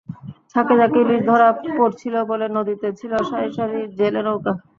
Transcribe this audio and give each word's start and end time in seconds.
ঝাঁকে 0.51 0.73
ঝাঁকে 0.79 0.97
ইলিশ 1.03 1.21
ধরা 1.29 1.47
পড়ছিল 1.77 2.15
বলে 2.31 2.45
নদীতে 2.57 2.87
ছিল 2.99 3.11
সারি 3.29 3.49
সারি 3.57 3.79
জেলেনৌকা। 3.97 4.51